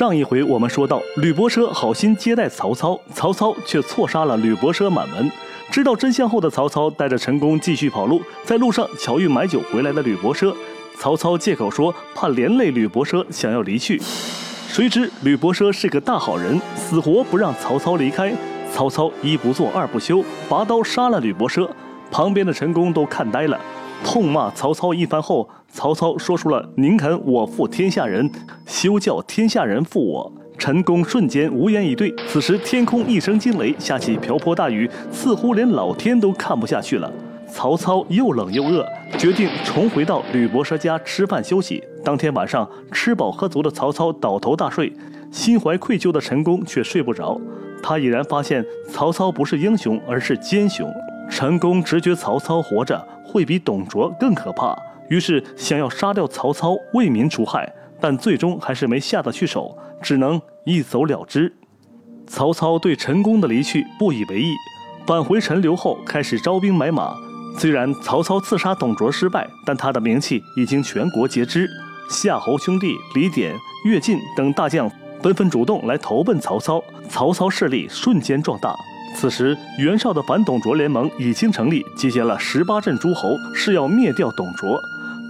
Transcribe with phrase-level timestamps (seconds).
[0.00, 5.30] 上一回我们说到，吕伯奢好心接待曹操，曹操却错杀了吕伯奢满门。
[5.70, 10.54] 知道真相后的曹操带着陈宫继续跑路，在路上巧遇买酒回来的吕伯奢，
[10.96, 14.00] 曹操借口说怕连累吕伯奢，想要离去。
[14.68, 18.32] 谁知吕伯奢是个大好人，死活不让曹操离开。
[18.72, 21.68] 曹操一不做二不休，拔刀杀了吕伯奢。
[22.10, 23.60] 旁边的陈宫都看呆了，
[24.04, 25.48] 痛骂曹操一番后。
[25.72, 28.28] 曹操说出了“宁肯我负天下人，
[28.66, 30.32] 休叫天下人负我”。
[30.58, 32.12] 陈宫瞬间无言以对。
[32.26, 37.10] 此时天空一声惊雷，下起瓢泼大雨，似乎连老天都看不下去了。
[37.48, 38.84] 曹操又冷又饿，
[39.16, 41.82] 决定重回到吕伯奢家吃饭休息。
[42.04, 44.92] 当天晚上吃饱喝足的曹操倒头大睡，
[45.30, 47.40] 心怀愧疚的陈宫却睡不着。
[47.80, 50.92] 他已然发现曹操不是英雄，而是奸雄。
[51.30, 54.76] 陈宫直觉曹操活着会比董卓更可怕。
[55.08, 61.52] 于是想要杀掉曹操，为民除害，但最终还是没下得去手，只能一走了之。
[62.26, 64.54] 曹操对陈宫的离去不以为意，
[65.06, 67.14] 返回陈留后开始招兵买马。
[67.58, 71.68] 虽然曹操刺杀董卓失败，但他的名气已经全国皆知。
[72.08, 74.88] 夏侯兄弟李典、乐进等大将
[75.20, 78.76] 纷纷主动来投奔曹操，曹操势力瞬间壮大。
[79.14, 84.80] 此时，袁绍的反董卓联盟已经成立，集结了十八镇诸侯，是要灭掉董卓。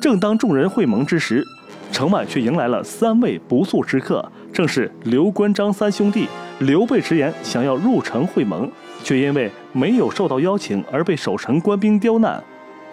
[0.00, 1.44] 正当众人会盟之时，
[1.90, 6.28] 城外却迎来了三位不速之客，正是刘关张三兄弟。
[6.60, 8.70] 刘备直言想要入城会盟，
[9.02, 12.42] 却因为没有受到邀请而被守城官兵刁难。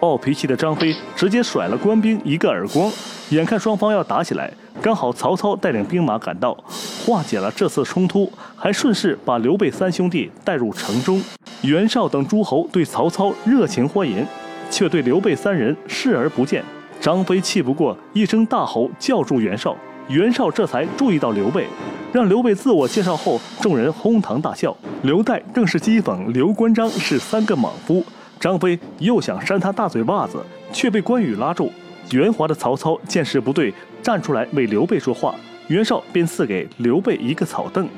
[0.00, 2.90] 暴脾气的张飞直接甩了官兵一个耳光。
[3.30, 6.56] 眼看双方要打起来，刚好曹操带领兵马赶到，
[7.04, 11.20] 化解了这次冲突，还顺势把刘备三兄弟带入城中。
[11.62, 14.24] 袁绍等诸侯对曹操热情欢迎，
[14.70, 16.62] 却对刘备三人视而不见。
[17.00, 19.76] 张飞气不过，一声大吼，叫住袁绍。
[20.08, 21.66] 袁绍这才注意到刘备，
[22.12, 24.74] 让刘备自我介绍后，众人哄堂大笑。
[25.02, 28.04] 刘岱更是讥讽刘关张是三个莽夫。
[28.38, 30.38] 张飞又想扇他大嘴巴子，
[30.72, 31.72] 却被关羽拉住。
[32.10, 35.34] 圆滑的曹操见势不对，站出来为刘备说话。
[35.68, 37.88] 袁绍便赐给刘备一个草凳。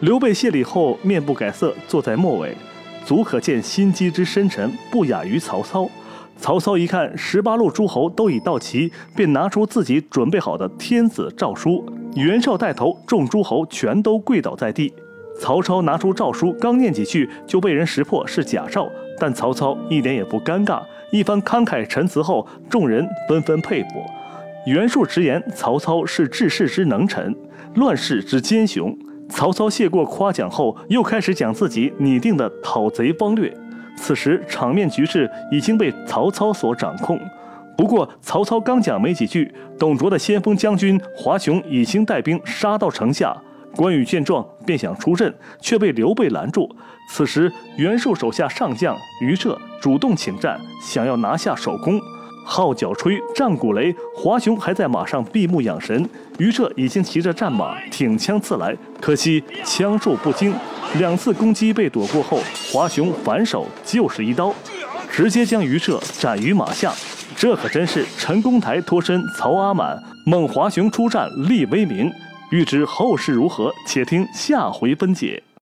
[0.00, 2.56] 刘备谢礼后，面不改色，坐在末尾，
[3.04, 5.88] 足可见心机之深沉，不亚于曹操。
[6.38, 11.84] 曹操一看十八路诸侯都已到齐，便拿出自己准备好的天子诏书。
[12.16, 14.92] 袁绍带头，众诸侯全都跪倒在地。
[15.38, 18.90] 曹操拿出诏书，刚念几句，就被人识破是假诏。
[19.18, 24.04] 但曹操一点也不尴尬，一番慷慨陈词后，众人纷纷佩服。
[24.66, 27.34] 袁术直言曹操是治世之能臣，
[27.74, 28.96] 乱世之奸雄。
[29.28, 33.52] 曹操谢过夸奖后，又开始讲自己拟定的讨贼方略。
[33.96, 37.18] 此时场面局势已经被曹操所掌控。
[37.76, 43.36] 不过曹操刚讲没几句，董卓的先锋将军华雄已经带兵杀到城下。
[43.76, 46.68] 关羽见状便想出阵，却被刘备拦住。
[47.08, 52.00] 此时袁术手下上将于彻主动请战，想要拿下首功。
[52.44, 56.08] 号角吹，战鼓擂，华雄还在马上闭目养神。
[56.38, 60.52] 于彻已经骑着战马挺枪刺来，可惜枪术不精。
[60.98, 62.40] 两次攻击被躲过后，
[62.72, 64.52] 华雄反手就是一刀，
[65.08, 66.92] 直接将于彻斩于马下。
[67.36, 69.96] 这可真是陈公台脱身曹阿满，
[70.26, 72.10] 孟华雄出战立威名。
[72.52, 75.42] 欲知后事如何，且听下回分解。